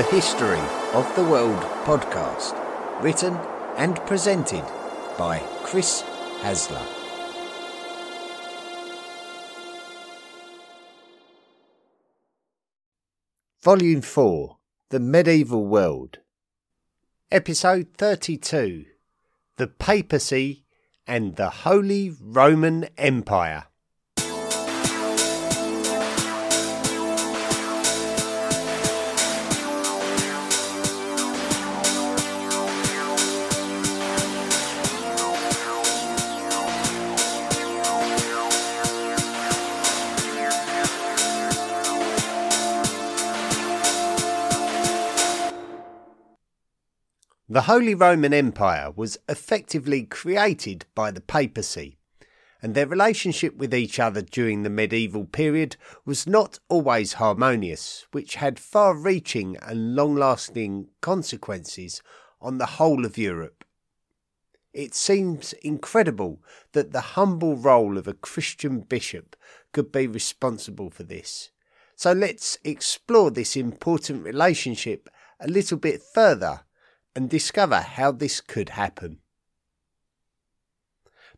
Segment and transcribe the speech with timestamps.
[0.00, 0.58] the History
[0.94, 2.54] of the World podcast,
[3.02, 3.34] written
[3.76, 4.64] and presented
[5.18, 6.02] by Chris
[6.40, 6.82] Hasler.
[13.62, 14.56] Volume 4
[14.88, 16.20] The Medieval World,
[17.30, 18.86] Episode 32
[19.58, 20.64] The Papacy
[21.06, 23.66] and the Holy Roman Empire.
[47.52, 51.98] The Holy Roman Empire was effectively created by the papacy,
[52.62, 58.36] and their relationship with each other during the medieval period was not always harmonious, which
[58.36, 62.02] had far reaching and long lasting consequences
[62.40, 63.64] on the whole of Europe.
[64.72, 69.34] It seems incredible that the humble role of a Christian bishop
[69.72, 71.50] could be responsible for this.
[71.96, 75.08] So let's explore this important relationship
[75.40, 76.60] a little bit further
[77.20, 79.18] and discover how this could happen.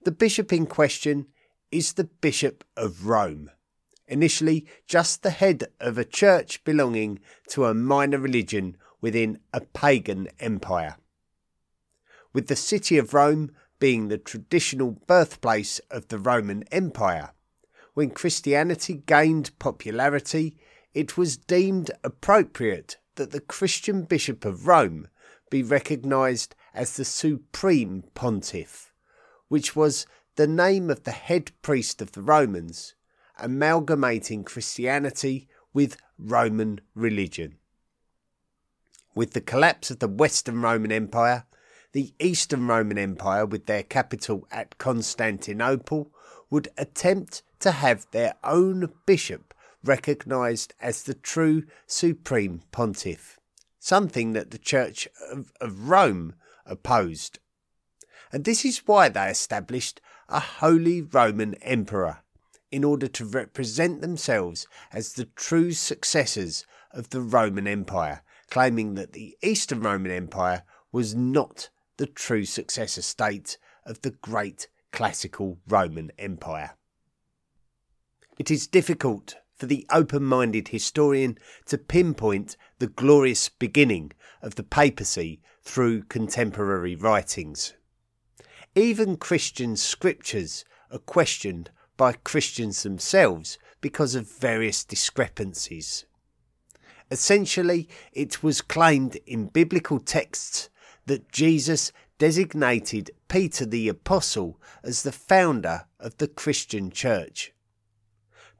[0.04, 1.26] The bishop in question
[1.72, 3.50] is the Bishop of Rome,
[4.06, 10.28] initially just the head of a church belonging to a minor religion within a pagan
[10.38, 10.98] empire.
[12.32, 17.32] With the city of Rome being the traditional birthplace of the Roman Empire,
[17.94, 20.56] when Christianity gained popularity,
[20.94, 25.08] it was deemed appropriate that the Christian Bishop of Rome
[25.52, 28.90] be recognised as the Supreme Pontiff,
[29.48, 32.94] which was the name of the head priest of the Romans,
[33.38, 37.58] amalgamating Christianity with Roman religion.
[39.14, 41.44] With the collapse of the Western Roman Empire,
[41.92, 46.10] the Eastern Roman Empire, with their capital at Constantinople,
[46.48, 49.52] would attempt to have their own bishop
[49.84, 53.38] recognised as the true Supreme Pontiff
[53.82, 56.34] something that the Church of, of Rome
[56.64, 57.40] opposed.
[58.30, 62.18] And this is why they established a Holy Roman Emperor,
[62.70, 69.14] in order to represent themselves as the true successors of the Roman Empire, claiming that
[69.14, 76.12] the Eastern Roman Empire was not the true successor state of the great classical Roman
[76.18, 76.76] Empire.
[78.38, 84.10] It is difficult for the open minded historian to pinpoint the glorious beginning
[84.42, 87.74] of the papacy through contemporary writings.
[88.74, 96.06] Even Christian scriptures are questioned by Christians themselves because of various discrepancies.
[97.08, 100.70] Essentially, it was claimed in biblical texts
[101.06, 107.52] that Jesus designated Peter the Apostle as the founder of the Christian Church.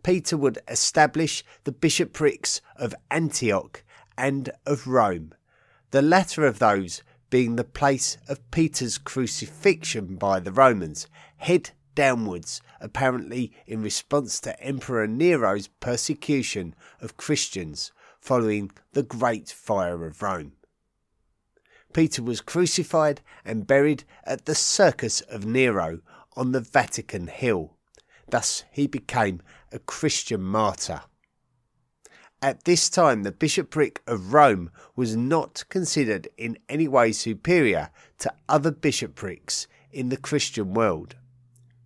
[0.03, 3.85] Peter would establish the bishoprics of Antioch
[4.17, 5.35] and of Rome,
[5.91, 11.07] the latter of those being the place of Peter's crucifixion by the Romans,
[11.39, 20.05] head downwards, apparently in response to Emperor Nero's persecution of Christians following the Great Fire
[20.05, 20.53] of Rome.
[21.93, 26.01] Peter was crucified and buried at the Circus of Nero
[26.37, 27.77] on the Vatican Hill.
[28.33, 31.03] Thus he became a Christian martyr.
[32.41, 38.33] At this time, the bishopric of Rome was not considered in any way superior to
[38.49, 41.15] other bishoprics in the Christian world.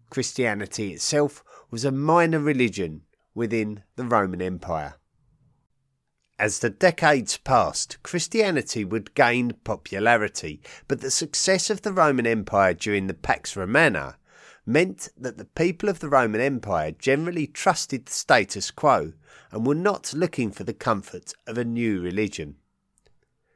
[0.09, 1.43] Christianity itself
[1.73, 3.03] was a minor religion
[3.35, 4.95] within the Roman Empire.
[6.39, 12.73] As the decades passed, Christianity would gain popularity, but the success of the Roman Empire
[12.73, 14.17] during the Pax Romana
[14.67, 19.13] meant that the people of the Roman Empire generally trusted the status quo
[19.53, 22.57] and were not looking for the comfort of a new religion.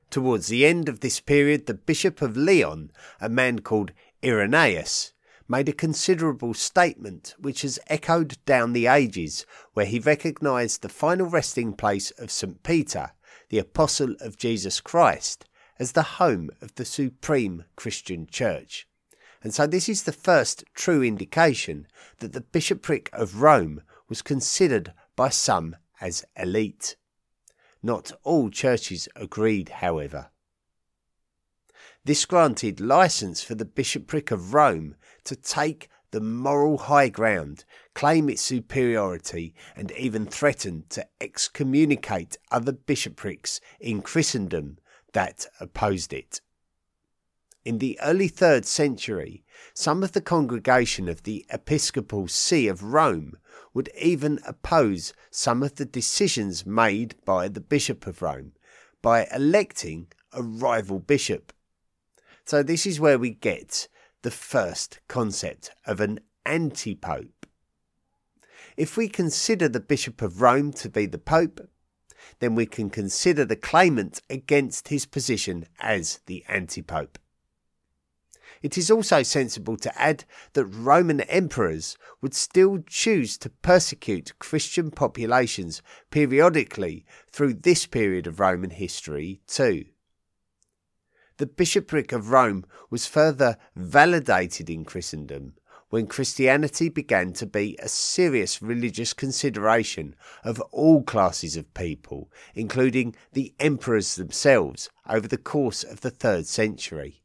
[0.08, 2.90] Towards the end of this period, the Bishop of Lyon,
[3.20, 3.92] a man called
[4.24, 5.12] Irenaeus,
[5.48, 11.26] made a considerable statement which has echoed down the ages, where he recognised the final
[11.26, 12.62] resting place of St.
[12.62, 13.12] Peter,
[13.48, 15.44] the Apostle of Jesus Christ,
[15.78, 18.86] as the home of the supreme Christian Church.
[19.42, 21.86] And so this is the first true indication
[22.18, 26.96] that the bishopric of Rome was considered by some as elite.
[27.82, 30.30] Not all churches agreed, however.
[32.04, 37.64] This granted license for the bishopric of Rome to take the moral high ground,
[37.94, 44.78] claim its superiority, and even threaten to excommunicate other bishoprics in Christendom
[45.12, 46.40] that opposed it.
[47.62, 53.36] In the early third century, some of the congregation of the Episcopal See of Rome
[53.74, 58.52] would even oppose some of the decisions made by the Bishop of Rome
[59.02, 61.52] by electing a rival bishop.
[62.46, 63.88] So, this is where we get
[64.22, 67.46] the first concept of an anti pope.
[68.78, 71.68] If we consider the Bishop of Rome to be the Pope,
[72.38, 77.18] then we can consider the claimant against his position as the anti pope.
[78.62, 84.90] It is also sensible to add that Roman emperors would still choose to persecute Christian
[84.90, 85.80] populations
[86.10, 89.86] periodically through this period of Roman history too.
[91.38, 95.54] The bishopric of Rome was further validated in Christendom
[95.88, 100.14] when Christianity began to be a serious religious consideration
[100.44, 106.46] of all classes of people, including the emperors themselves, over the course of the third
[106.46, 107.22] century.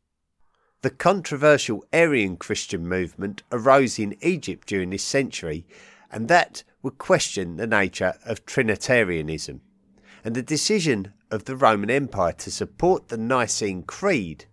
[0.85, 5.65] The controversial Arian Christian movement arose in Egypt during this century,
[6.11, 9.61] and that would question the nature of Trinitarianism.
[10.23, 14.45] And the decision of the Roman Empire to support the Nicene Creed,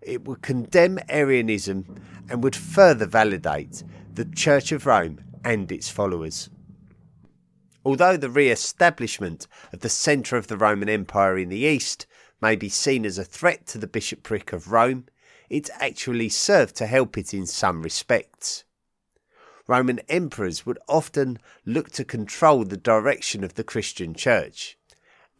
[0.00, 2.00] it would condemn Arianism
[2.30, 3.84] and would further validate
[4.14, 6.48] the Church of Rome and its followers.
[7.84, 12.06] Although the re establishment of the centre of the Roman Empire in the East
[12.40, 15.04] may be seen as a threat to the bishopric of Rome,
[15.48, 18.64] it actually served to help it in some respects.
[19.68, 24.78] Roman emperors would often look to control the direction of the Christian church,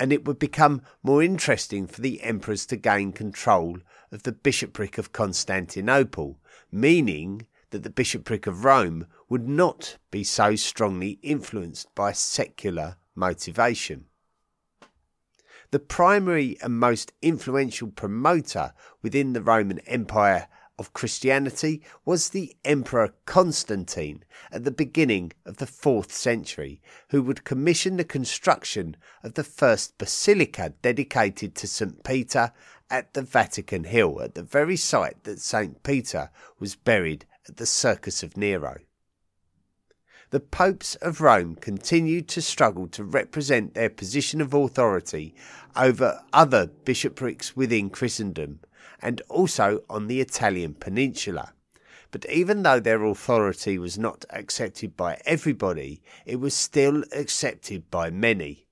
[0.01, 3.79] and it would become more interesting for the emperors to gain control
[4.11, 6.39] of the bishopric of Constantinople,
[6.73, 14.07] meaning that the bishopric of Rome would not be so strongly influenced by secular motivation.
[15.77, 23.13] The primary and most influential promoter within the Roman Empire of Christianity was the Emperor
[23.27, 26.81] Constantine at the beginning of the 4th century,
[27.11, 32.03] who would commission the construction of the first basilica dedicated to St.
[32.03, 32.53] Peter
[32.89, 35.83] at the Vatican Hill, at the very site that St.
[35.83, 38.79] Peter was buried at the Circus of Nero
[40.31, 45.35] the popes of Rome continued to struggle to represent their position of authority
[45.77, 48.61] over other bishoprics within Christendom
[49.01, 51.53] and also on the Italian peninsula.
[52.11, 58.11] But even though their authority was not accepted by everybody, it was still accepted by
[58.11, 58.67] many.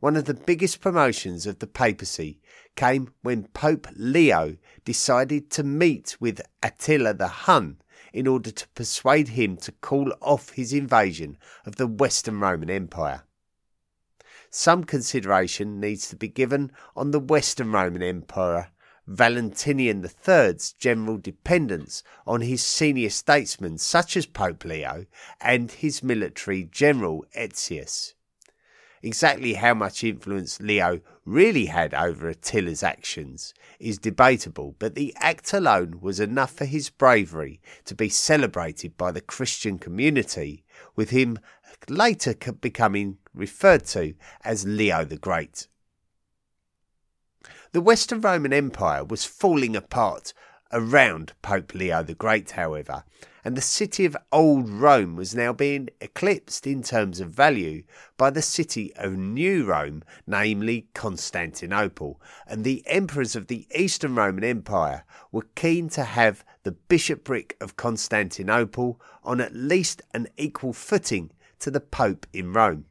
[0.00, 2.38] One of the biggest promotions of the papacy
[2.76, 7.78] came when Pope Leo decided to meet with Attila the Hun
[8.14, 13.24] in order to persuade him to call off his invasion of the Western Roman Empire.
[14.50, 18.68] Some consideration needs to be given on the Western Roman Emperor
[19.08, 25.06] Valentinian III's general dependence on his senior statesmen such as Pope Leo
[25.40, 28.14] and his military general Aetius.
[29.02, 35.52] Exactly how much influence Leo really had over Attila's actions is debatable, but the act
[35.52, 41.38] alone was enough for his bravery to be celebrated by the Christian community, with him
[41.88, 45.66] later becoming referred to as Leo the Great.
[47.72, 50.32] The Western Roman Empire was falling apart
[50.74, 53.04] around Pope Leo the Great, however,
[53.44, 57.84] and the city of Old Rome was now being eclipsed in terms of value
[58.16, 64.42] by the city of New Rome, namely Constantinople, and the emperors of the Eastern Roman
[64.42, 71.30] Empire were keen to have the bishopric of Constantinople on at least an equal footing
[71.60, 72.86] to the Pope in Rome.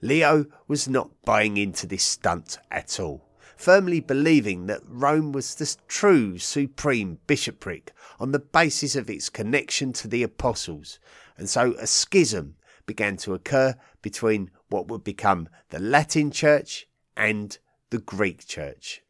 [0.00, 5.76] Leo was not buying into this stunt at all firmly believing that Rome was the
[5.88, 10.98] true supreme bishopric on the basis of its connection to the apostles,
[11.36, 12.56] and so a schism
[12.86, 17.58] began to occur between what would become the Latin Church and
[17.90, 19.02] the Greek Church.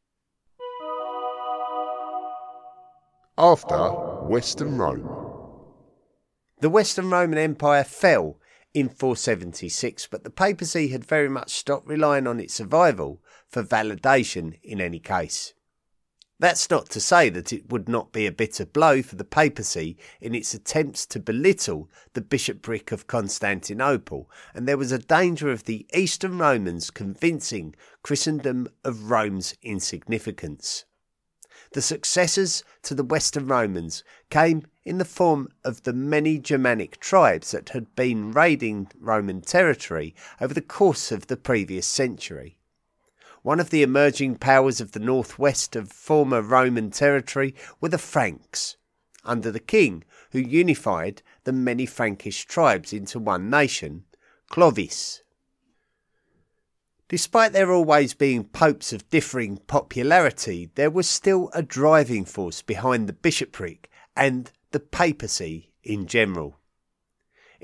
[3.37, 3.91] After
[4.29, 5.11] Western Rome.
[6.61, 8.39] The Western Roman Empire fell
[8.73, 13.21] in 476, but the papacy had very much stopped relying on its survival
[13.55, 15.55] for validation in any case.
[16.41, 19.97] That's not to say that it would not be a bitter blow for the papacy
[20.21, 25.67] in its attempts to belittle the bishopric of Constantinople, and there was a danger of
[25.67, 30.85] the Eastern Romans convincing Christendom of Rome's insignificance.
[31.75, 37.53] The successors to the Western Romans came in the form of the many Germanic tribes
[37.53, 42.59] that had been raiding Roman territory over the course of the previous century.
[43.45, 48.79] One of the emerging powers of the northwest of former Roman territory were the Franks,
[49.23, 54.05] under the king who unified the many Frankish tribes into one nation,
[54.49, 55.21] Clovis.
[57.09, 63.07] Despite there always being popes of differing popularity, there was still a driving force behind
[63.07, 66.59] the bishopric and the papacy in general.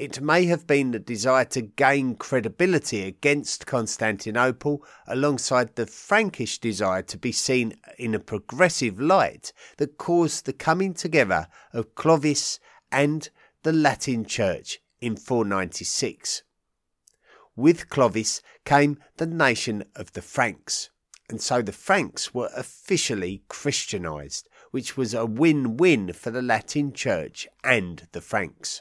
[0.01, 7.03] It may have been the desire to gain credibility against Constantinople alongside the Frankish desire
[7.03, 12.59] to be seen in a progressive light that caused the coming together of Clovis
[12.91, 13.29] and
[13.63, 16.45] the Latin Church in 496
[17.55, 20.89] with Clovis came the nation of the Franks,
[21.29, 26.95] and so the Franks were officially Christianized, which was a win win for the Latin
[26.95, 28.81] Church and the Franks.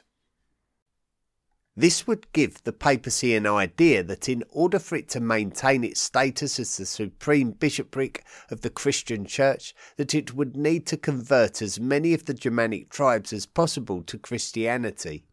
[1.76, 6.02] This would give the papacy an idea that in order for it to maintain its
[6.02, 11.62] status as the supreme bishopric of the Christian Church, that it would need to convert
[11.62, 15.24] as many of the Germanic tribes as possible to Christianity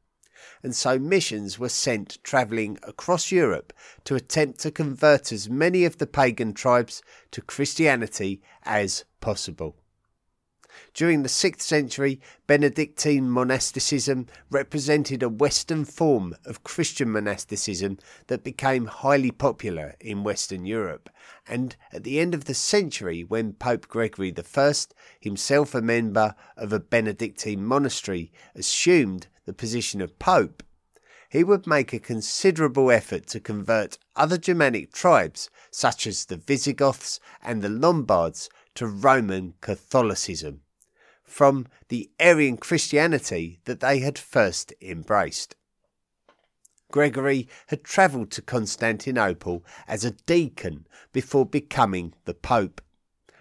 [0.62, 3.72] and so missions were sent travelling across Europe
[4.04, 9.76] to attempt to convert as many of the pagan tribes to Christianity as possible.
[10.95, 18.87] During the 6th century, Benedictine monasticism represented a Western form of Christian monasticism that became
[18.87, 21.11] highly popular in Western Europe.
[21.47, 24.75] And at the end of the century, when Pope Gregory I,
[25.21, 30.62] himself a member of a Benedictine monastery, assumed the position of Pope,
[31.28, 37.21] he would make a considerable effort to convert other Germanic tribes, such as the Visigoths
[37.42, 40.61] and the Lombards, to Roman Catholicism
[41.26, 45.56] from the Arian Christianity that they had first embraced.
[46.90, 52.80] Gregory had travelled to Constantinople as a deacon before becoming the Pope,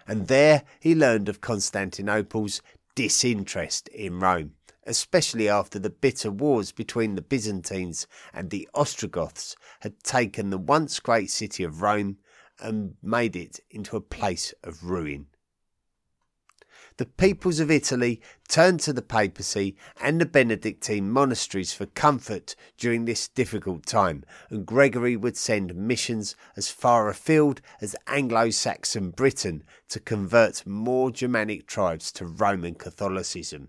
[0.06, 2.60] and there he learned of Constantinople's
[2.94, 10.02] disinterest in Rome, especially after the bitter wars between the Byzantines and the Ostrogoths had
[10.02, 12.18] taken the once great city of Rome
[12.58, 15.28] and made it into a place of ruin
[16.98, 23.04] the peoples of Italy turned to the papacy and the Benedictine monasteries for comfort during
[23.04, 29.62] this difficult time, and Gregory would send missions as far afield as Anglo Saxon Britain
[29.88, 33.68] to convert more Germanic tribes to Roman Catholicism.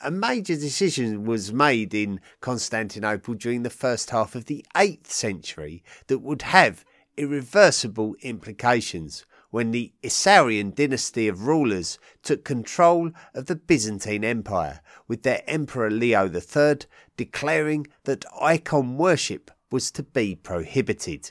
[0.00, 5.82] A major decision was made in Constantinople during the first half of the 8th century
[6.06, 6.84] that would have
[7.16, 15.22] irreversible implications when the Isaurian dynasty of rulers took control of the Byzantine Empire, with
[15.22, 16.80] their Emperor Leo III
[17.16, 21.30] declaring that icon worship was to be prohibited.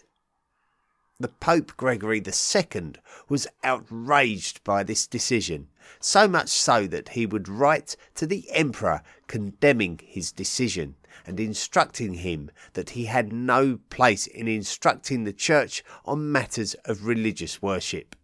[1.19, 2.93] The Pope Gregory II
[3.27, 5.67] was outraged by this decision,
[5.99, 10.95] so much so that he would write to the Emperor condemning his decision
[11.25, 17.05] and instructing him that he had no place in instructing the Church on matters of
[17.05, 18.15] religious worship.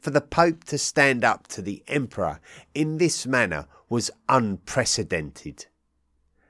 [0.00, 2.40] For the Pope to stand up to the Emperor
[2.74, 5.66] in this manner was unprecedented.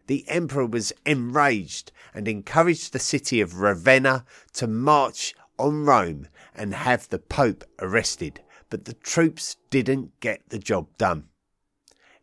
[0.06, 6.74] The Emperor was enraged and encouraged the city of Ravenna to march on Rome and
[6.74, 11.28] have the Pope arrested, but the troops didn't get the job done.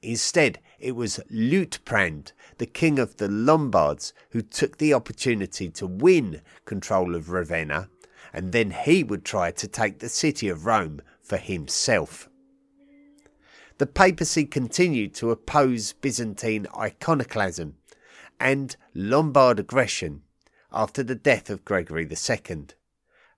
[0.02, 6.42] Instead, it was Liutprand, the king of the Lombards, who took the opportunity to win
[6.66, 7.90] control of Ravenna,
[8.34, 12.30] and then he would try to take the city of Rome for himself.
[13.78, 17.76] The papacy continued to oppose Byzantine iconoclasm
[18.40, 20.22] and Lombard aggression
[20.72, 22.68] after the death of Gregory II,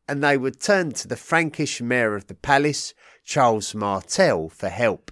[0.08, 5.12] and they would turn to the Frankish mayor of the palace, Charles Martel, for help.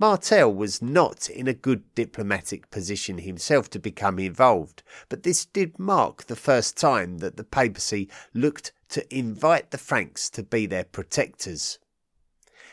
[0.00, 5.78] Martel was not in a good diplomatic position himself to become involved, but this did
[5.78, 10.84] mark the first time that the papacy looked to invite the Franks to be their
[10.84, 11.78] protectors.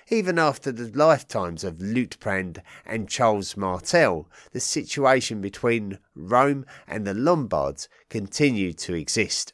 [0.08, 7.14] Even after the lifetimes of Liutprand and Charles Martel, the situation between Rome and the
[7.14, 9.52] Lombards continued to exist.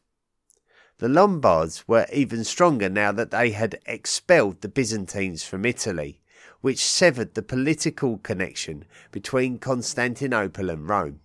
[0.99, 6.19] The Lombards were even stronger now that they had expelled the Byzantines from Italy
[6.63, 11.19] which severed the political connection between Constantinople and Rome.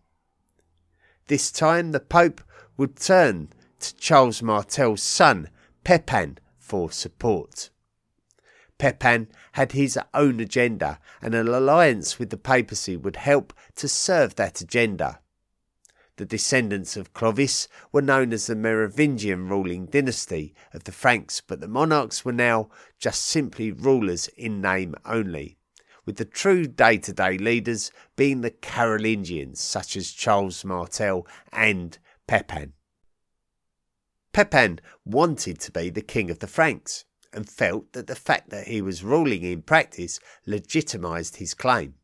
[1.28, 2.40] This time the Pope
[2.76, 5.49] would turn to Charles Martel's son,
[5.85, 7.71] Pepin, for support.
[8.78, 14.35] Pepin had his own agenda, and an alliance with the papacy would help to serve
[14.35, 15.21] that agenda.
[16.19, 21.61] The descendants of Clovis were known as the Merovingian ruling dynasty of the Franks, but
[21.61, 25.59] the monarchs were now just simply rulers in name only,
[26.05, 31.97] with the true day to day leaders being the Carolingians, such as Charles Martel and
[32.27, 32.73] Pepin.
[34.33, 38.67] Pepin wanted to be the king of the Franks and felt that the fact that
[38.67, 41.95] he was ruling in practice legitimised his claim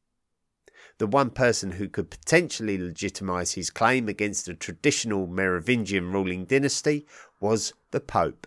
[0.99, 7.07] the one person who could potentially legitimise his claim against the traditional Merovingian ruling dynasty
[7.41, 8.47] was the Pope.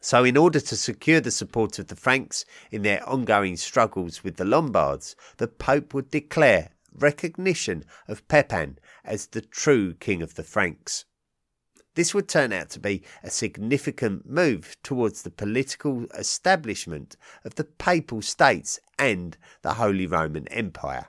[0.00, 4.36] So, in order to secure the support of the Franks in their ongoing struggles with
[4.36, 10.42] the Lombards, the Pope would declare recognition of Pepin as the true king of the
[10.42, 11.04] Franks.
[11.94, 17.64] This would turn out to be a significant move towards the political establishment of the
[17.64, 21.08] Papal States and the Holy Roman Empire.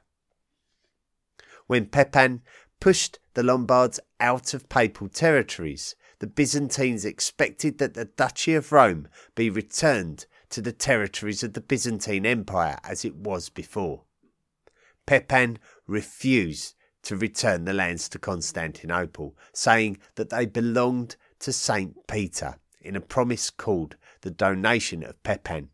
[1.68, 2.42] When Pepin
[2.82, 9.08] pushed the Lombards out of papal territories, the Byzantines expected that the Duchy of Rome
[9.36, 14.04] be returned to the territories of the Byzantine Empire as it was before.
[15.06, 22.08] Pepin refused to return the lands to Constantinople, saying that they belonged to St.
[22.08, 25.70] Peter in a promise called the Donation of Pepin.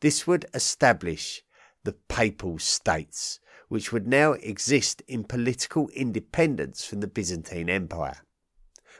[0.00, 1.42] This would establish
[1.84, 8.22] the Papal States, which would now exist in political independence from the Byzantine Empire.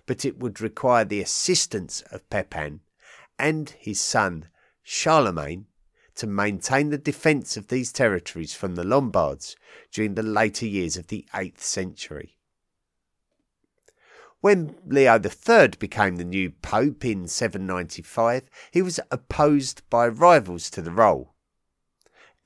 [0.07, 2.81] But it would require the assistance of Pepin
[3.39, 4.49] and his son
[4.83, 5.67] Charlemagne
[6.19, 9.55] to maintain the defence of these territories from the Lombards
[9.93, 12.37] during the later years of the 8th century.
[14.41, 20.83] When Leo III became the new Pope in 795, he was opposed by rivals to
[20.83, 21.35] the role.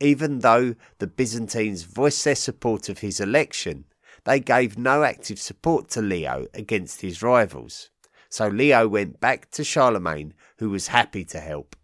[0.01, 3.87] Even though the Byzantines voiced their support of his election,
[4.25, 7.89] they gave no active support to Leo against his rivals.
[8.29, 11.75] So Leo went back to Charlemagne, who was happy to help.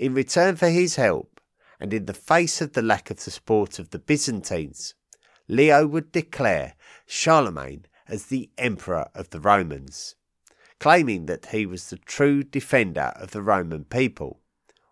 [0.00, 1.42] In return for his help,
[1.78, 4.94] and in the face of the lack of support of the Byzantines,
[5.46, 6.72] Leo would declare
[7.06, 10.14] Charlemagne as the Emperor of the Romans,
[10.78, 14.40] claiming that he was the true defender of the Roman people,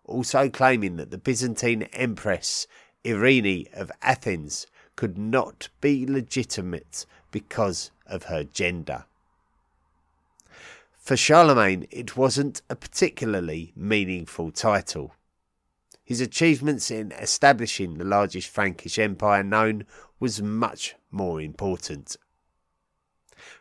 [0.05, 2.67] also claiming that the Byzantine Empress
[3.03, 9.05] Irene of Athens could not be legitimate because of her gender.
[11.09, 15.15] For Charlemagne, it wasn't a particularly meaningful title.
[16.03, 19.87] His achievements in establishing the largest Frankish empire known
[20.19, 22.15] was much more important.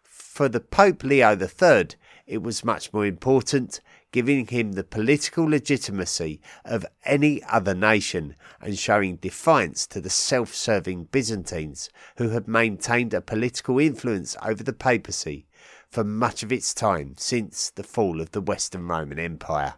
[0.02, 1.88] For the Pope Leo III,
[2.26, 3.80] it was much more important,
[4.12, 10.54] giving him the political legitimacy of any other nation and showing defiance to the self
[10.54, 15.47] serving Byzantines, who had maintained a political influence over the papacy
[15.90, 19.74] for much of its time since the fall of the Western Roman Empire.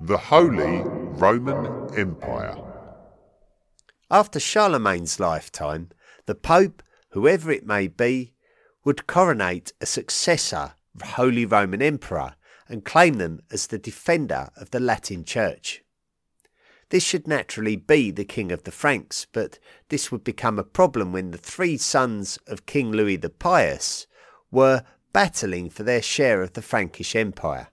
[0.00, 2.56] The Holy Roman Empire.
[4.10, 5.90] After Charlemagne's lifetime,
[6.26, 8.34] the Pope, whoever it may be,
[8.84, 12.34] would coronate a successor Holy Roman Emperor
[12.68, 15.82] and claim them as the defender of the Latin Church.
[16.92, 21.10] This should naturally be the King of the Franks, but this would become a problem
[21.10, 24.06] when the three sons of King Louis the Pious
[24.50, 27.68] were battling for their share of the Frankish Empire.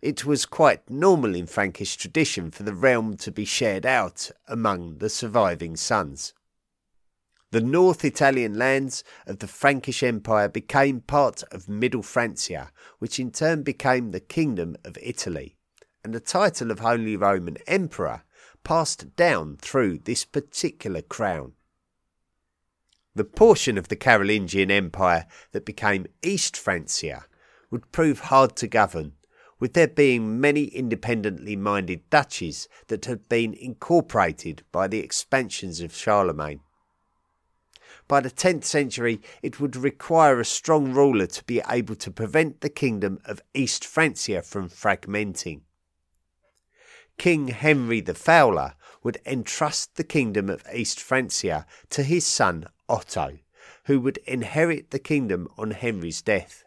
[0.00, 4.96] It was quite normal in Frankish tradition for the realm to be shared out among
[4.96, 6.32] the surviving sons.
[7.50, 13.30] The North Italian lands of the Frankish Empire became part of Middle Francia, which in
[13.30, 15.58] turn became the Kingdom of Italy
[16.02, 18.22] and the title of Holy Roman Emperor
[18.64, 21.52] passed down through this particular crown.
[23.14, 27.24] The portion of the Carolingian Empire that became East Francia
[27.70, 29.12] would prove hard to govern,
[29.58, 35.94] with there being many independently minded duchies that had been incorporated by the expansions of
[35.94, 36.60] Charlemagne.
[38.08, 42.60] By the 10th century, it would require a strong ruler to be able to prevent
[42.60, 45.60] the kingdom of East Francia from fragmenting.
[47.20, 53.40] King Henry the Fowler would entrust the kingdom of East Francia to his son Otto,
[53.84, 56.64] who would inherit the kingdom on Henry's death.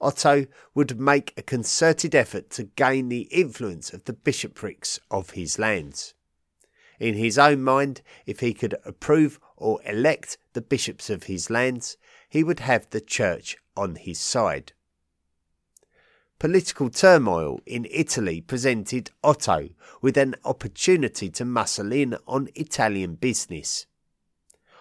[0.00, 5.60] Otto would make a concerted effort to gain the influence of the bishoprics of his
[5.60, 6.14] lands.
[6.98, 11.96] In his own mind, if he could approve or elect the bishops of his lands,
[12.28, 14.72] he would have the church on his side.
[16.40, 19.68] Political turmoil in Italy presented Otto
[20.00, 23.86] with an opportunity to muscle in on Italian business.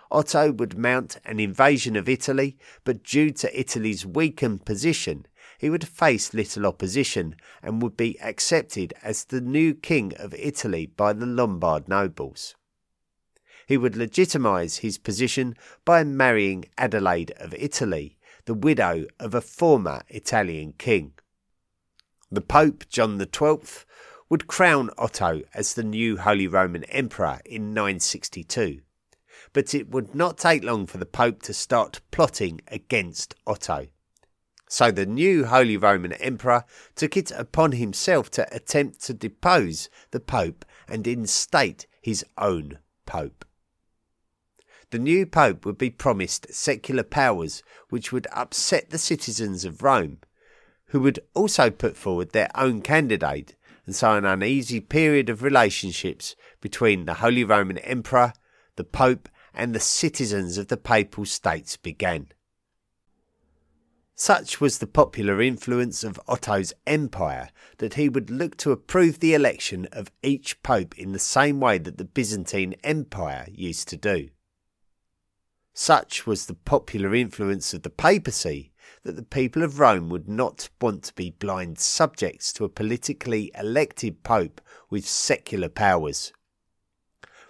[0.09, 5.25] Otto would mount an invasion of Italy, but due to Italy's weakened position,
[5.59, 10.85] he would face little opposition and would be accepted as the new king of Italy
[10.85, 12.55] by the Lombard nobles.
[13.67, 20.03] He would legitimise his position by marrying Adelaide of Italy, the widow of a former
[20.07, 21.11] Italian king.
[22.31, 23.85] The Pope, John XII,
[24.29, 28.81] would crown Otto as the new Holy Roman Emperor in 962.
[29.51, 33.87] But it would not take long for the Pope to start plotting against Otto.
[34.67, 40.19] So the new Holy Roman Emperor took it upon himself to attempt to depose the
[40.19, 43.43] Pope and instate his own Pope.
[44.91, 50.19] The new Pope would be promised secular powers which would upset the citizens of Rome
[50.89, 56.35] who would also put forward their own candidate, and so an uneasy period of relationships
[56.61, 58.33] between the Holy Roman Emperor,
[58.75, 62.27] the Pope, and the citizens of the Papal States began.
[64.15, 69.33] Such was the popular influence of Otto's empire that he would look to approve the
[69.33, 74.29] election of each pope in the same way that the Byzantine Empire used to do.
[75.73, 80.69] Such was the popular influence of the papacy that the people of Rome would not
[80.81, 86.33] want to be blind subjects to a politically elected pope with secular powers.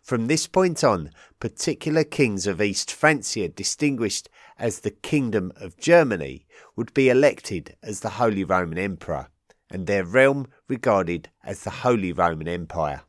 [0.01, 6.45] From this point on, particular kings of East Francia, distinguished as the Kingdom of Germany,
[6.75, 9.27] would be elected as the Holy Roman Emperor,
[9.69, 13.01] and their realm regarded as the Holy Roman Empire.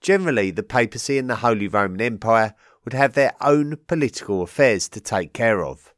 [0.00, 5.00] Generally, the papacy and the Holy Roman Empire would have their own political affairs to
[5.00, 5.94] take care of,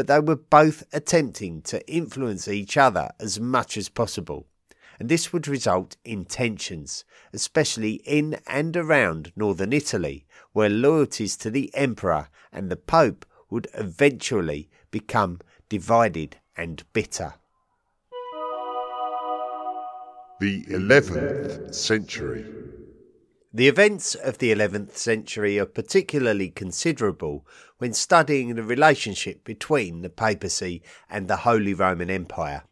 [0.00, 4.46] but they were both attempting to influence each other as much as possible,
[4.98, 11.50] and this would result in tensions, especially in and around northern Italy, where loyalties to
[11.50, 17.34] the emperor and the pope would eventually become divided and bitter.
[20.40, 22.46] The 11th century.
[23.52, 27.44] The events of the 11th century are particularly considerable
[27.78, 32.62] when studying the relationship between the papacy and the Holy Roman Empire.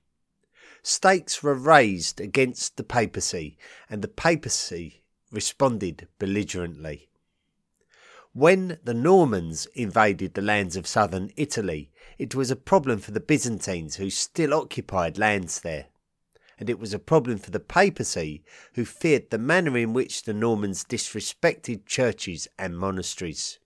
[0.85, 3.59] Stakes were raised against the papacy,
[3.91, 7.09] and the papacy responded belligerently.
[8.33, 13.19] When the Normans invaded the lands of southern Italy, it was a problem for the
[13.19, 15.87] Byzantines who still occupied lands there
[16.59, 18.43] and it was a problem for the papacy,
[18.75, 23.59] who feared the manner in which the Normans disrespected churches and monasteries.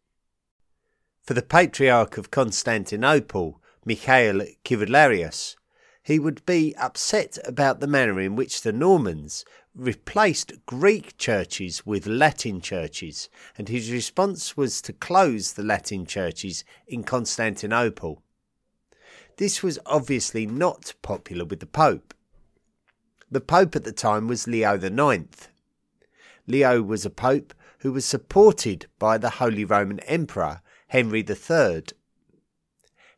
[1.22, 5.56] For the Patriarch of Constantinople, Michael Cerularius,
[6.02, 12.06] he would be upset about the manner in which the Normans replaced Greek churches with
[12.06, 18.22] Latin churches, and his response was to close the Latin churches in Constantinople.
[19.36, 22.14] This was obviously not popular with the Pope,
[23.32, 25.48] the Pope at the time was Leo IX.
[26.46, 31.84] Leo was a Pope who was supported by the Holy Roman Emperor Henry III.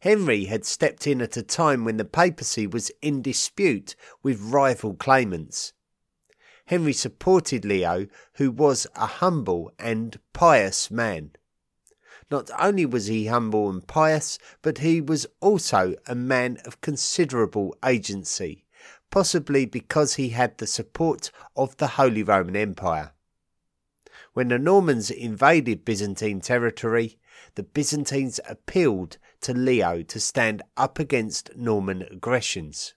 [0.03, 4.95] Henry had stepped in at a time when the papacy was in dispute with rival
[4.95, 5.73] claimants.
[6.67, 11.33] Henry supported Leo, who was a humble and pious man.
[12.31, 17.77] Not only was he humble and pious, but he was also a man of considerable
[17.85, 18.64] agency
[19.15, 23.13] possibly because he had the support of the Holy Roman Empire.
[24.33, 27.17] When the Normans invaded Byzantine territory,
[27.55, 32.95] the Byzantines appealed to Leo to stand up against Norman aggressions.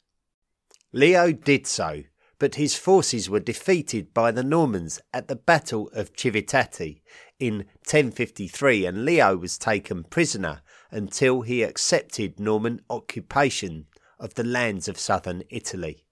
[0.91, 2.01] Leo did so,
[2.39, 6.99] but his forces were defeated by the Normans at the Battle of Civitate
[7.37, 13.85] in 1053, and Leo was taken prisoner until he accepted Norman occupation
[14.17, 16.05] of the lands of southern Italy.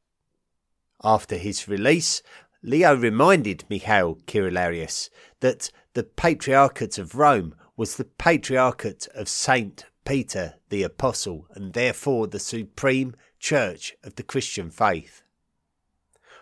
[1.04, 2.22] After his release,
[2.64, 5.10] Leo reminded Michael Cerularius
[5.42, 12.28] that the Patriarchate of Rome was the Patriarchate of Saint Peter the Apostle and therefore
[12.28, 15.22] the supreme church of the Christian faith.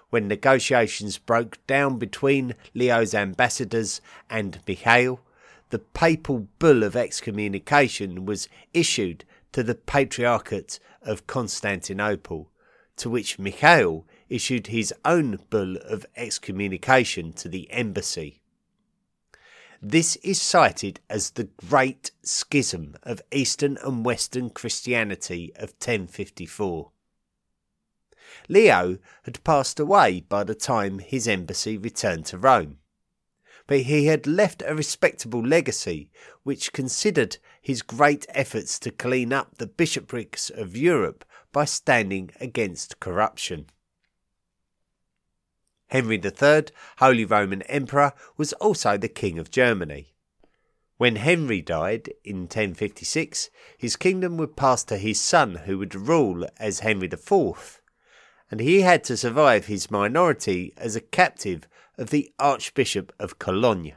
[0.09, 5.19] When negotiations broke down between Leo's ambassadors and Michael,
[5.71, 12.51] the papal bull of excommunication was issued to the Patriarchate of Constantinople,
[12.97, 18.41] to which Michael issued his own bull of excommunication to the embassy.
[19.79, 26.89] This is cited as the Great Schism of Eastern and Western Christianity of 1054.
[28.49, 32.79] Leo had passed away by the time his embassy returned to Rome.
[33.67, 36.09] But he had left a respectable legacy,
[36.41, 42.99] which considered his great efforts to clean up the bishoprics of Europe by standing against
[42.99, 43.67] corruption.
[45.93, 46.63] Henry III,
[46.97, 50.15] Holy Roman Emperor, was also the King of Germany.
[50.97, 56.47] When Henry died in 1056, his kingdom would pass to his son, who would rule
[56.57, 57.79] as Henry IV,
[58.49, 63.93] and he had to survive his minority as a captive of the Archbishop of Cologne.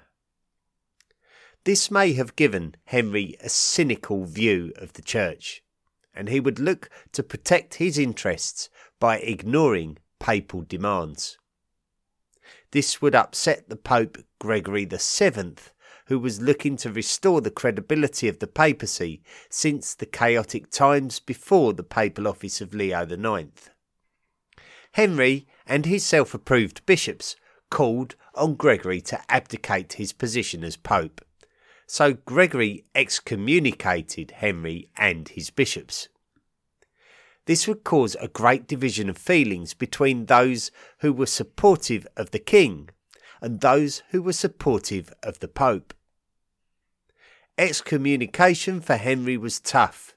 [1.64, 5.62] This may have given Henry a cynical view of the Church,
[6.14, 8.68] and he would look to protect his interests
[9.00, 11.38] by ignoring papal demands.
[12.76, 15.54] This would upset the Pope Gregory VII,
[16.08, 21.72] who was looking to restore the credibility of the papacy since the chaotic times before
[21.72, 23.70] the papal office of Leo IX.
[24.92, 27.34] Henry and his self approved bishops
[27.70, 31.24] called on Gregory to abdicate his position as Pope.
[31.86, 36.08] So Gregory excommunicated Henry and his bishops.
[37.46, 42.40] This would cause a great division of feelings between those who were supportive of the
[42.40, 42.90] king
[43.40, 45.94] and those who were supportive of the Pope.
[47.56, 50.14] Excommunication for Henry was tough,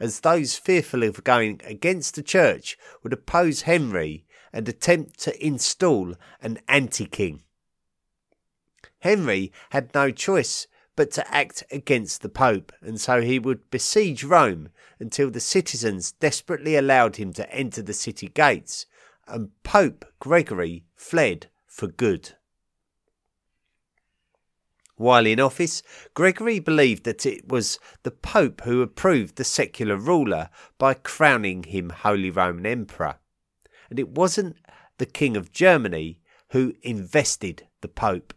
[0.00, 6.14] as those fearful of going against the church would oppose Henry and attempt to install
[6.40, 7.42] an anti king.
[9.00, 14.24] Henry had no choice but to act against the Pope, and so he would besiege
[14.24, 14.68] Rome
[15.00, 18.86] until the citizens desperately allowed him to enter the city gates,
[19.26, 22.32] and Pope Gregory fled for good.
[24.96, 25.82] While in office,
[26.14, 31.90] Gregory believed that it was the Pope who approved the secular ruler by crowning him
[31.90, 33.16] Holy Roman Emperor,
[33.88, 34.56] and it wasn't
[34.98, 38.34] the King of Germany who invested the Pope.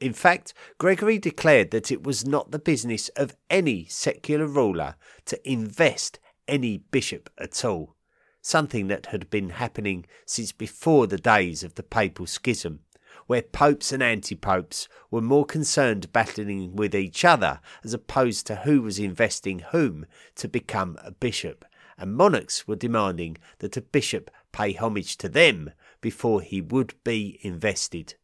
[0.00, 5.50] In fact, Gregory declared that it was not the business of any secular ruler to
[5.50, 7.96] invest any bishop at all,
[8.42, 12.80] something that had been happening since before the days of the papal schism,
[13.26, 18.82] where popes and antipopes were more concerned battling with each other as opposed to who
[18.82, 20.04] was investing whom
[20.34, 21.64] to become a bishop,
[21.96, 27.38] and monarchs were demanding that a bishop pay homage to them before he would be
[27.40, 28.14] invested.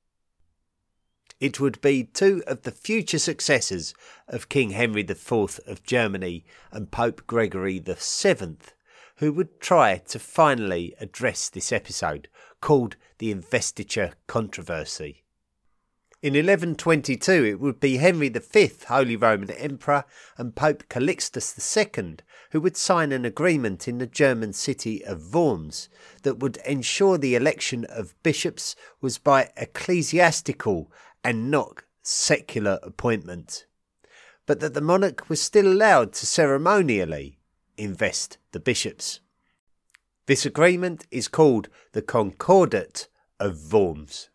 [1.43, 3.95] It would be two of the future successors
[4.29, 8.59] of King Henry IV of Germany and Pope Gregory VII
[9.17, 12.29] who would try to finally address this episode,
[12.61, 15.25] called the Investiture Controversy.
[16.23, 20.05] In 1122, it would be Henry V, Holy Roman Emperor,
[20.39, 22.19] and Pope Calixtus II
[22.53, 25.89] who would sign an agreement in the German city of Worms
[26.23, 30.89] that would ensure the election of bishops was by ecclesiastical
[31.25, 33.67] and not secular appointment,
[34.47, 37.39] but that the monarch was still allowed to ceremonially
[37.77, 39.21] invest the bishops.
[40.27, 43.09] This agreement is called the Concordat
[43.41, 44.29] of Worms.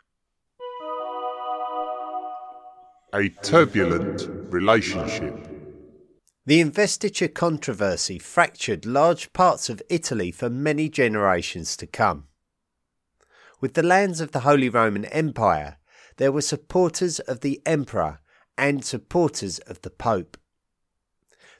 [3.14, 5.48] A turbulent relationship.
[6.44, 12.24] The investiture controversy fractured large parts of Italy for many generations to come.
[13.60, 15.78] With the lands of the Holy Roman Empire,
[16.18, 18.20] there were supporters of the emperor
[18.56, 20.36] and supporters of the pope.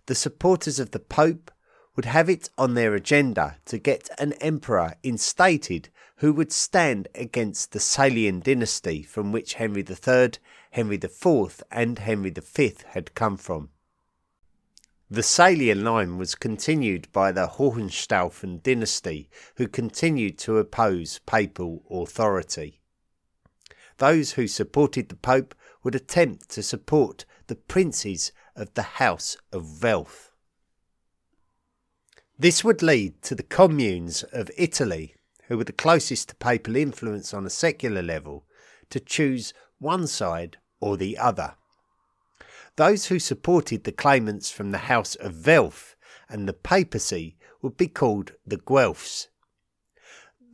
[0.07, 1.51] The supporters of the pope
[1.97, 7.73] would have it on their agenda to get an emperor instated who would stand against
[7.73, 10.33] the Salian dynasty from which Henry III,
[10.73, 13.71] Henry IV, and Henry V had come from.
[15.11, 22.78] The Salian line was continued by the Hohenstaufen dynasty, who continued to oppose papal authority.
[23.99, 29.65] Those who supported the Pope would attempt to support the princes of the House of
[29.83, 30.31] Welf.
[32.39, 35.17] This would lead to the communes of Italy,
[35.49, 38.47] who were the closest to papal influence on a secular level,
[38.91, 41.55] to choose one side or the other.
[42.77, 45.97] Those who supported the claimants from the House of Welf
[46.29, 49.27] and the papacy would be called the Guelphs,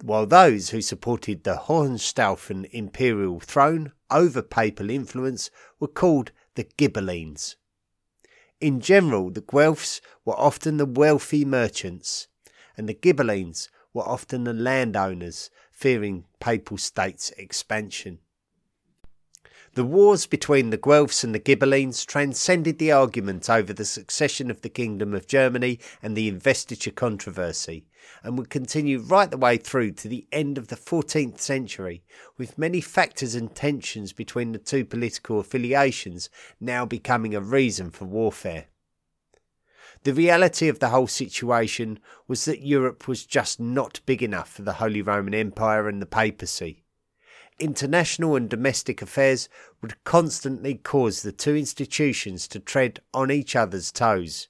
[0.04, 7.54] while those who supported the Hohenstaufen imperial throne over papal influence were called the Ghibellines.
[8.60, 12.28] In general, the Guelphs were often the wealthy merchants,
[12.76, 18.18] and the Ghibellines were often the landowners fearing papal states' expansion.
[19.74, 24.60] The wars between the Guelphs and the Ghibellines transcended the argument over the succession of
[24.60, 27.84] the Kingdom of Germany and the investiture controversy,
[28.22, 32.04] and would continue right the way through to the end of the 14th century,
[32.38, 38.04] with many factors and tensions between the two political affiliations now becoming a reason for
[38.04, 38.66] warfare.
[40.04, 44.62] The reality of the whole situation was that Europe was just not big enough for
[44.62, 46.83] the Holy Roman Empire and the papacy
[47.58, 49.48] international and domestic affairs
[49.80, 54.48] would constantly cause the two institutions to tread on each other's toes.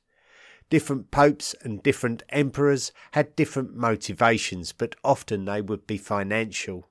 [0.70, 6.88] Different popes and different emperors had different motivations, but often they would be financial.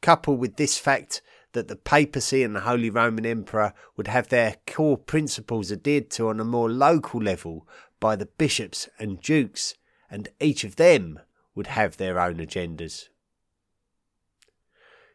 [0.00, 1.20] Coupled with this fact
[1.52, 6.28] that the papacy and the Holy Roman Emperor would have their core principles adhered to
[6.28, 7.66] on a more local level
[8.00, 9.74] by the bishops and dukes,
[10.10, 11.20] and each of them
[11.54, 13.08] would have their own agendas.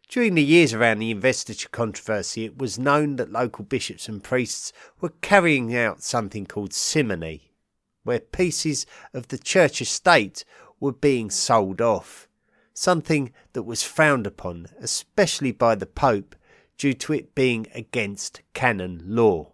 [0.08, 4.72] During the years around the investiture controversy, it was known that local bishops and priests
[5.02, 7.52] were carrying out something called simony,
[8.04, 10.46] where pieces of the church estate
[10.80, 12.30] were being sold off,
[12.74, 16.38] something that was frowned upon, especially by the Pope,
[16.78, 19.52] due to it being against canon law.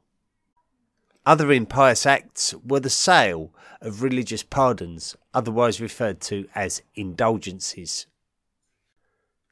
[1.25, 8.05] Other impious acts were the sale of religious pardons, otherwise referred to as indulgences.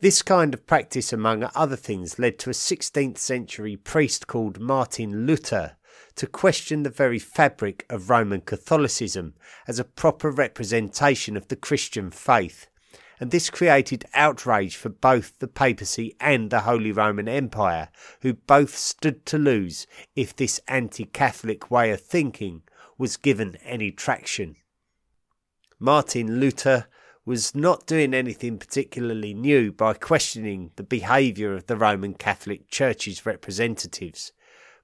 [0.01, 5.27] This kind of practice, among other things, led to a 16th century priest called Martin
[5.27, 5.77] Luther
[6.15, 9.35] to question the very fabric of Roman Catholicism
[9.67, 12.65] as a proper representation of the Christian faith.
[13.19, 17.89] And this created outrage for both the papacy and the Holy Roman Empire,
[18.21, 19.85] who both stood to lose
[20.15, 22.63] if this anti Catholic way of thinking
[22.97, 24.55] was given any traction.
[25.79, 26.87] Martin Luther
[27.25, 33.25] was not doing anything particularly new by questioning the behaviour of the Roman Catholic Church's
[33.25, 34.31] representatives,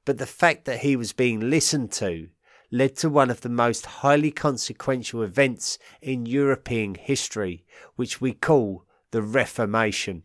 [0.06, 2.30] but the fact that he was being listened to
[2.72, 8.86] led to one of the most highly consequential events in European history, which we call
[9.12, 10.24] the Reformation,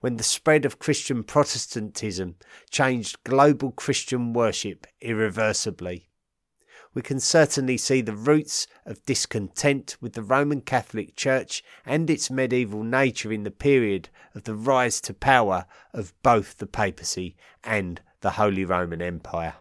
[0.00, 2.36] when the spread of Christian Protestantism
[2.70, 6.09] changed global Christian worship irreversibly
[6.94, 12.30] we can certainly see the roots of discontent with the Roman Catholic Church and its
[12.30, 18.00] medieval nature in the period of the rise to power of both the papacy and
[18.20, 19.54] the Holy Roman Empire.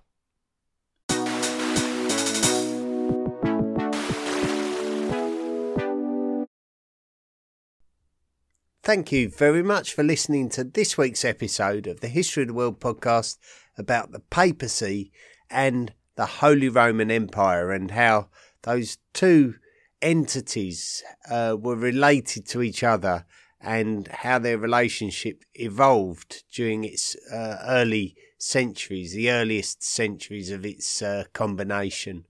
[8.82, 12.56] Thank you very much for listening to this week's episode of the History of the
[12.56, 13.38] World podcast
[13.78, 15.12] about the papacy
[15.52, 18.27] and the Holy Roman Empire and how
[18.63, 19.55] those two
[20.01, 21.01] entities
[21.32, 23.25] uh, were related to each other
[23.62, 31.01] and how their relationship evolved during its uh, early centuries, the earliest centuries of its
[31.01, 32.25] uh, combination.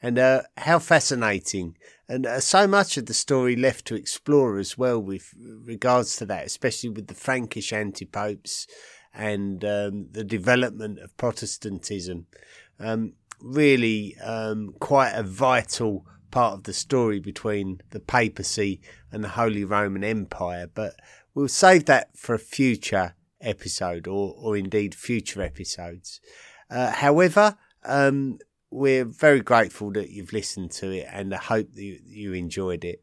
[0.00, 1.76] And uh, how fascinating.
[2.08, 6.24] And uh, so much of the story left to explore as well with regards to
[6.24, 8.66] that, especially with the Frankish antipopes
[9.12, 12.26] and um, the development of Protestantism
[12.80, 18.80] um, really um, quite a vital part of the story between the papacy
[19.12, 20.68] and the Holy Roman Empire.
[20.72, 20.94] But
[21.34, 26.20] we'll save that for a future episode or, or indeed future episodes.
[26.70, 28.38] Uh, however, um,
[28.70, 32.84] we're very grateful that you've listened to it and I hope that you, you enjoyed
[32.84, 33.02] it.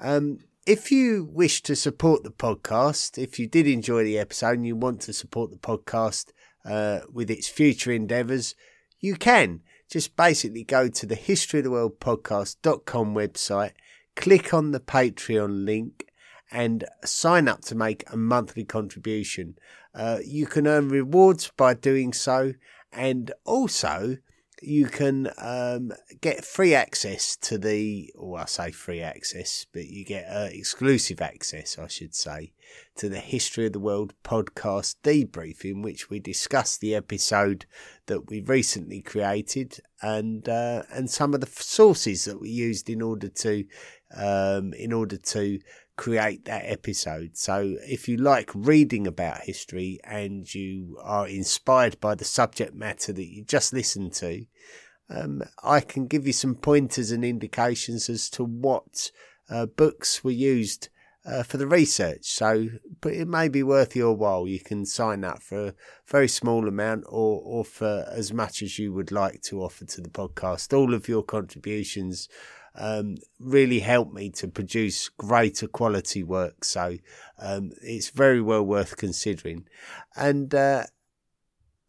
[0.00, 4.66] Um, if you wish to support the podcast, if you did enjoy the episode and
[4.66, 6.30] you want to support the podcast
[6.64, 8.54] uh, with its future endeavours,
[9.02, 9.60] you can
[9.90, 13.72] just basically go to the history of the world podcast.com website,
[14.16, 16.06] click on the Patreon link,
[16.50, 19.56] and sign up to make a monthly contribution.
[19.94, 22.54] Uh, you can earn rewards by doing so,
[22.92, 24.16] and also
[24.62, 30.04] you can um, get free access to the, or I say free access, but you
[30.04, 32.52] get uh, exclusive access, I should say,
[32.96, 37.66] to the History of the World podcast debrief, in which we discuss the episode
[38.06, 43.02] that we recently created and uh, and some of the sources that we used in
[43.02, 43.64] order to
[44.16, 45.58] um, in order to
[45.96, 47.36] create that episode.
[47.36, 53.12] So if you like reading about history and you are inspired by the subject matter
[53.12, 54.44] that you just listened to,
[55.10, 59.10] um, I can give you some pointers and indications as to what
[59.50, 60.88] uh, books were used
[61.24, 62.24] uh, for the research.
[62.24, 62.68] So,
[63.00, 64.46] but it may be worth your while.
[64.48, 65.74] You can sign up for a
[66.06, 70.00] very small amount or, or for as much as you would like to offer to
[70.00, 70.76] the podcast.
[70.76, 72.28] All of your contributions
[72.74, 76.64] um, really helped me to produce greater quality work.
[76.64, 76.98] So
[77.38, 79.66] um, it's very well worth considering.
[80.16, 80.84] And uh,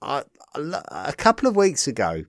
[0.01, 0.23] I,
[0.55, 2.23] a couple of weeks ago,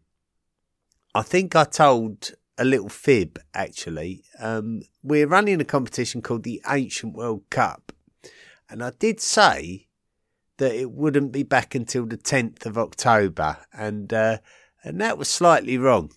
[1.15, 4.25] I think I told a little fib actually.
[4.39, 7.93] Um, we're running a competition called the Ancient World Cup.
[8.71, 9.89] And I did say
[10.59, 13.59] that it wouldn't be back until the 10th of October.
[13.73, 14.39] And, uh,
[14.83, 16.13] and that was slightly wrong.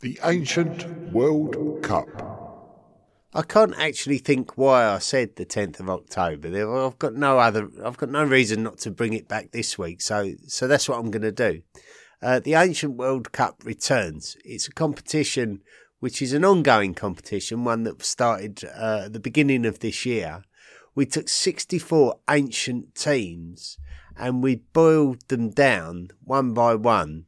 [0.00, 2.06] The Ancient World Cup.
[3.34, 6.86] I can't actually think why I said the 10th of October.
[6.86, 10.00] I've got no other, I've got no reason not to bring it back this week.
[10.00, 11.62] So, so that's what I'm going to do.
[12.22, 14.36] Uh, the Ancient World Cup returns.
[14.44, 15.62] It's a competition
[15.98, 20.44] which is an ongoing competition, one that started uh, at the beginning of this year.
[20.94, 23.78] We took 64 ancient teams
[24.16, 27.26] and we boiled them down one by one.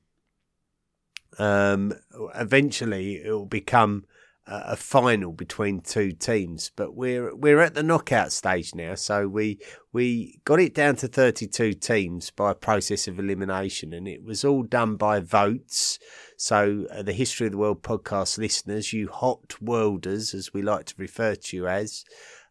[1.39, 1.95] Um,
[2.35, 4.05] eventually, it will become
[4.51, 6.71] a final between two teams.
[6.75, 9.61] But we're we're at the knockout stage now, so we
[9.93, 14.45] we got it down to 32 teams by a process of elimination, and it was
[14.45, 15.99] all done by votes.
[16.37, 20.87] So uh, the History of the World podcast listeners, you hot worlders, as we like
[20.87, 22.05] to refer to you as,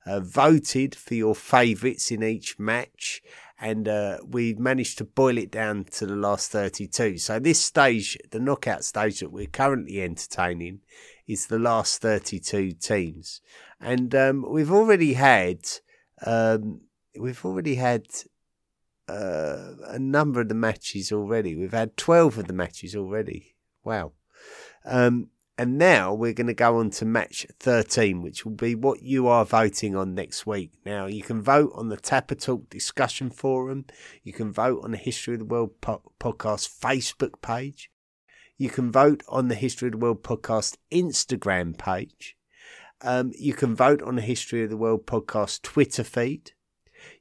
[0.06, 3.22] uh, voted for your favourites in each match.
[3.62, 7.18] And uh, we managed to boil it down to the last 32.
[7.18, 10.80] So, this stage, the knockout stage that we're currently entertaining,
[11.28, 13.42] is the last 32 teams.
[13.82, 15.68] And um, we've already had
[16.26, 16.82] um,
[17.18, 18.08] we've already had
[19.08, 21.56] uh, a number of the matches already.
[21.56, 23.56] We've had 12 of the matches already.
[23.84, 24.14] Wow.
[24.86, 25.30] Um,
[25.60, 29.28] and now we're going to go on to match 13, which will be what you
[29.28, 30.72] are voting on next week.
[30.86, 33.84] Now, you can vote on the Tapatalk discussion forum.
[34.24, 37.92] You can vote on the History of the World po- podcast Facebook page.
[38.58, 42.38] You can vote on the History of the World podcast Instagram page.
[43.02, 46.54] Um, you can vote on the History of the World podcast Twitter feed.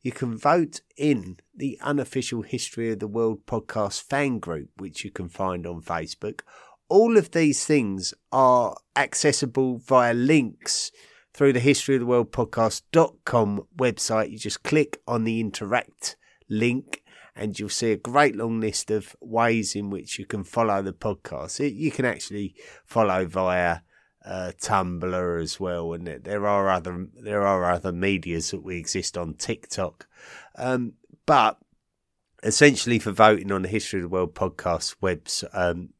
[0.00, 5.10] You can vote in the unofficial History of the World podcast fan group, which you
[5.10, 6.42] can find on Facebook.
[6.88, 10.90] All of these things are accessible via links
[11.34, 14.30] through the History of the World podcast.com website.
[14.30, 16.16] You just click on the interact
[16.48, 17.02] link
[17.36, 20.92] and you'll see a great long list of ways in which you can follow the
[20.92, 21.60] podcast.
[21.60, 23.80] It, you can actually follow via
[24.24, 29.16] uh, Tumblr as well, and there are other there are other medias that we exist
[29.16, 30.06] on TikTok,
[30.56, 31.58] um, but
[32.42, 35.90] essentially for voting on the History of the World podcast webs, um,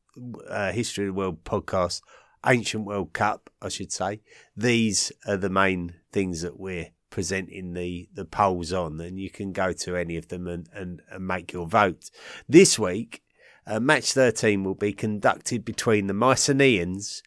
[0.49, 2.03] uh, History of the World podcast,
[2.47, 4.21] Ancient World Cup, I should say.
[4.57, 9.53] These are the main things that we're presenting the, the polls on, and you can
[9.53, 12.11] go to any of them and, and, and make your vote.
[12.49, 13.23] This week,
[13.67, 17.23] uh, match 13 will be conducted between the Mycenaeans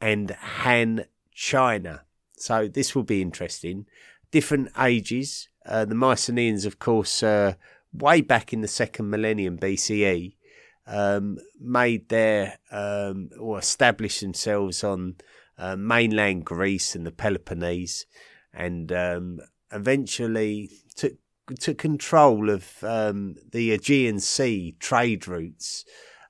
[0.00, 2.04] and Han China.
[2.36, 3.86] So this will be interesting.
[4.30, 5.48] Different ages.
[5.66, 7.54] Uh, the Mycenaeans, of course, uh,
[7.92, 10.34] way back in the second millennium BCE,
[10.86, 15.16] um, made their um, or established themselves on
[15.58, 18.06] uh, mainland Greece and the Peloponnese
[18.52, 19.40] and um,
[19.72, 21.14] eventually took
[21.58, 25.84] took control of um, the Aegean Sea trade routes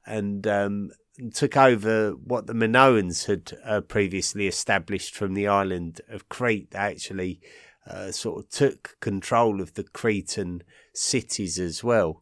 [0.06, 0.90] and um,
[1.34, 6.70] took over what the Minoans had uh, previously established from the island of Crete.
[6.70, 7.40] They actually
[7.86, 10.62] uh, sort of took control of the Cretan
[10.94, 12.21] cities as well.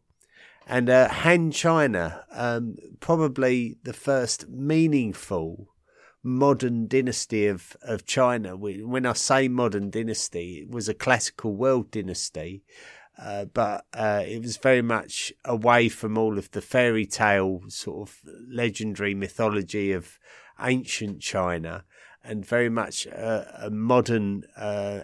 [0.71, 5.67] And uh, Han China, um, probably the first meaningful
[6.23, 8.55] modern dynasty of, of China.
[8.55, 12.63] When I say modern dynasty, it was a classical world dynasty,
[13.21, 18.07] uh, but uh, it was very much away from all of the fairy tale sort
[18.07, 18.19] of
[18.49, 20.19] legendary mythology of
[20.57, 21.83] ancient China,
[22.23, 25.01] and very much a, a modern uh,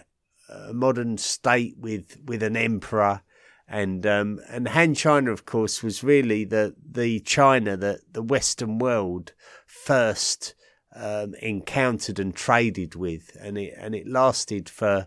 [0.48, 3.20] a modern state with with an emperor.
[3.68, 8.78] And um, and Han China, of course, was really the the China that the Western
[8.78, 9.32] world
[9.66, 10.54] first
[10.96, 15.06] um, encountered and traded with, and it and it lasted for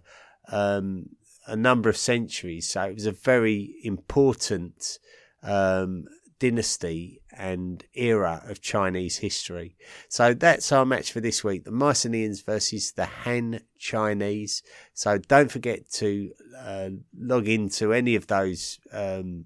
[0.52, 1.10] um,
[1.48, 2.70] a number of centuries.
[2.70, 5.00] So it was a very important
[5.42, 6.06] um,
[6.42, 9.78] dynasty and era of Chinese history.
[10.10, 14.64] So that's our match for this week: the Mycenaeans versus the Han Chinese.
[14.94, 19.46] So don't forget to uh, log into any of those um,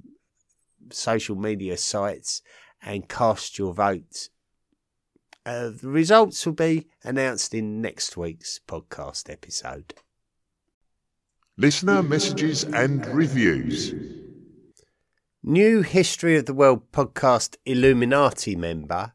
[0.89, 2.41] social media sites
[2.81, 4.29] and cast your vote
[5.45, 9.93] uh, the results will be announced in next week's podcast episode.
[11.57, 13.93] Listener messages and reviews.
[15.47, 19.13] New History of the World podcast Illuminati member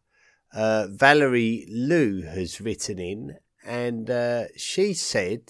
[0.54, 5.40] uh, Valerie Liu has written in, and uh, she said,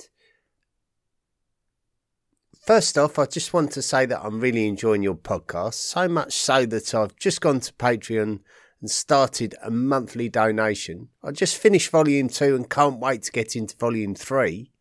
[2.64, 6.32] First off, I just want to say that I'm really enjoying your podcast, so much
[6.32, 8.40] so that I've just gone to Patreon
[8.80, 11.08] and started a monthly donation.
[11.22, 14.72] I just finished volume two and can't wait to get into volume three.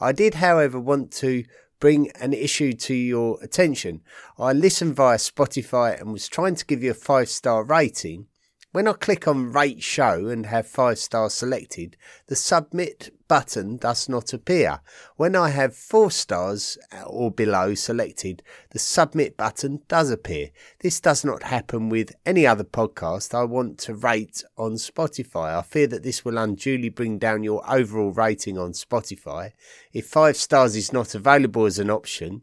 [0.00, 1.44] I did, however, want to
[1.84, 4.00] bring an issue to your attention.
[4.38, 8.26] I listened via Spotify and was trying to give you a five star rating.
[8.72, 14.08] When I click on rate show and have five stars selected, the submit button does
[14.08, 14.80] not appear.
[15.16, 20.50] When I have four stars uh, or below selected, the submit button does appear.
[20.80, 25.58] This does not happen with any other podcast I want to rate on Spotify.
[25.58, 29.52] I fear that this will unduly bring down your overall rating on Spotify.
[29.92, 32.42] If five stars is not available as an option,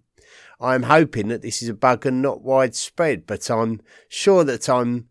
[0.59, 4.69] I am hoping that this is a bug and not widespread, but I'm sure that
[4.69, 5.07] I'm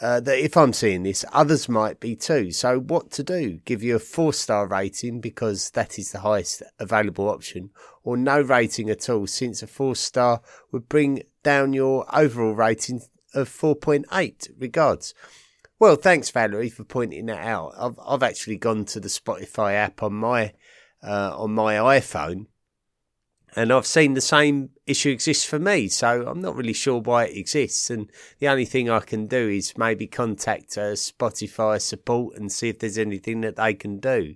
[0.00, 2.50] uh, that if I'm seeing this, others might be too.
[2.50, 3.60] So, what to do?
[3.64, 7.70] Give you a four star rating because that is the highest available option,
[8.02, 10.42] or no rating at all, since a four star
[10.72, 13.00] would bring down your overall rating
[13.34, 14.50] of 4.8.
[14.58, 15.14] Regards.
[15.78, 17.74] Well, thanks, Valerie, for pointing that out.
[17.78, 20.52] I've I've actually gone to the Spotify app on my
[21.02, 22.46] uh, on my iPhone
[23.56, 27.24] and I've seen the same issue exist for me, so I'm not really sure why
[27.24, 27.88] it exists.
[27.88, 32.68] And the only thing I can do is maybe contact uh, Spotify support and see
[32.68, 34.34] if there's anything that they can do.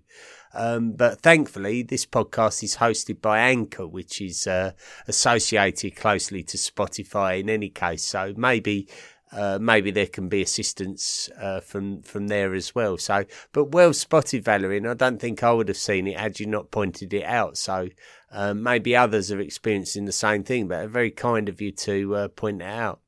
[0.55, 4.73] Um, but thankfully, this podcast is hosted by Anchor, which is uh,
[5.07, 8.05] associated closely to Spotify in any case.
[8.05, 8.89] So maybe
[9.33, 12.99] uh, maybe there can be assistance uh, from from there as well.
[12.99, 14.79] So, but well spotted, Valerie.
[14.79, 17.57] And I don't think I would have seen it had you not pointed it out.
[17.57, 17.89] So,
[18.33, 22.29] um, maybe others are experiencing the same thing, but very kind of you to uh,
[22.29, 23.01] point it out.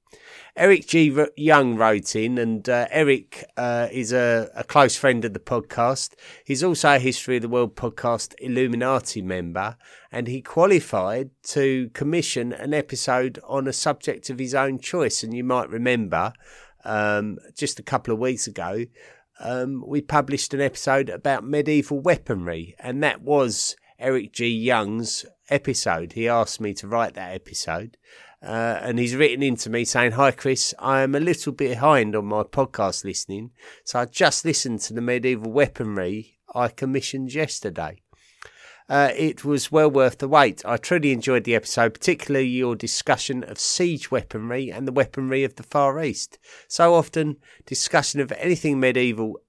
[0.54, 1.16] Eric G.
[1.34, 6.12] Young wrote in, and uh, Eric uh, is a, a, close friend of the podcast.
[6.44, 9.78] He's also a History of the World podcast Illuminati member,
[10.10, 15.22] and he qualified to commission an episode on a subject of his own choice.
[15.22, 16.34] And you might remember
[16.84, 18.84] um, just a couple of weeks ago,
[19.40, 24.48] um, we published an episode about medieval weaponry, and that was Eric G.
[24.48, 26.12] Young's episode.
[26.12, 27.96] He asked me to write that episode.
[28.42, 32.24] Uh, and he's written into me saying, Hi, Chris, I am a little behind on
[32.26, 33.52] my podcast listening.
[33.84, 38.02] So I just listened to the medieval weaponry I commissioned yesterday.
[38.88, 40.62] Uh, it was well worth the wait.
[40.66, 45.54] I truly enjoyed the episode, particularly your discussion of siege weaponry and the weaponry of
[45.54, 46.38] the Far East.
[46.68, 49.40] So often, discussion of anything medieval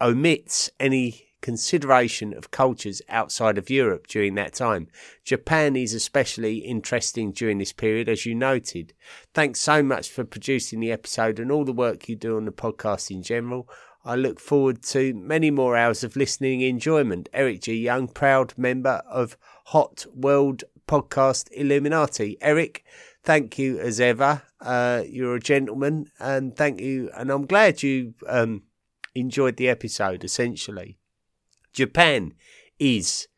[0.00, 4.88] omits any consideration of cultures outside of Europe during that time.
[5.24, 8.92] Japan is especially interesting during this period, as you noted.
[9.34, 12.52] Thanks so much for producing the episode and all the work you do on the
[12.52, 13.68] podcast in general.
[14.04, 17.28] I look forward to many more hours of listening enjoyment.
[17.32, 17.74] Eric G.
[17.74, 22.38] Young, proud member of Hot World Podcast Illuminati.
[22.40, 22.84] Eric,
[23.24, 24.42] thank you as ever.
[24.60, 27.10] Uh, you're a gentleman, and thank you.
[27.16, 28.62] And I'm glad you um,
[29.16, 30.98] enjoyed the episode, essentially.
[31.76, 32.32] Japan
[32.78, 33.28] is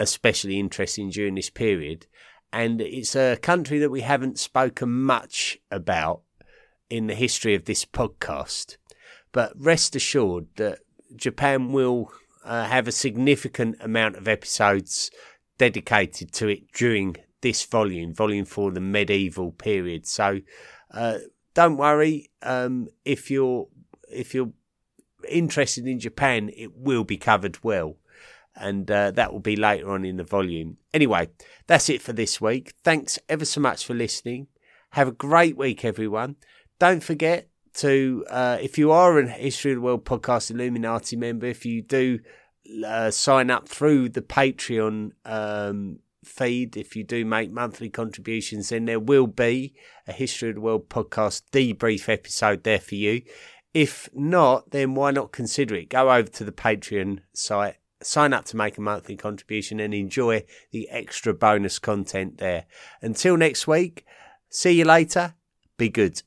[0.00, 2.06] especially interesting during this period,
[2.50, 6.22] and it's a country that we haven't spoken much about
[6.88, 8.78] in the history of this podcast.
[9.32, 10.78] But rest assured that
[11.14, 12.10] Japan will
[12.42, 15.10] uh, have a significant amount of episodes
[15.58, 20.06] dedicated to it during this volume, volume four, the medieval period.
[20.06, 20.40] So
[20.90, 21.18] uh,
[21.52, 23.68] don't worry um, if you're
[24.10, 24.52] if you're
[25.28, 27.96] interested in Japan, it will be covered well.
[28.56, 30.76] And uh, that will be later on in the volume.
[30.92, 31.28] Anyway,
[31.66, 32.72] that's it for this week.
[32.84, 34.46] Thanks ever so much for listening.
[34.90, 36.36] Have a great week, everyone.
[36.78, 41.46] Don't forget to, uh, if you are a History of the World Podcast Illuminati member,
[41.46, 42.20] if you do
[42.86, 48.84] uh, sign up through the Patreon um, feed, if you do make monthly contributions, then
[48.84, 49.74] there will be
[50.06, 53.22] a History of the World podcast debrief episode there for you.
[53.74, 55.90] If not, then why not consider it?
[55.90, 60.44] Go over to the Patreon site, sign up to make a monthly contribution, and enjoy
[60.70, 62.66] the extra bonus content there.
[63.02, 64.06] Until next week,
[64.48, 65.34] see you later.
[65.76, 66.22] Be good.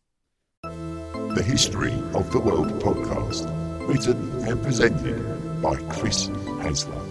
[0.64, 3.48] The History of the World podcast,
[3.88, 7.02] written and presented by Chris Hasler.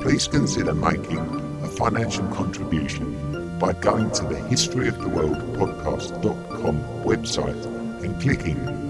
[0.00, 1.18] Please consider making
[1.64, 7.66] a financial contribution by going to the historyoftheworldpodcast.com website
[8.04, 8.89] and clicking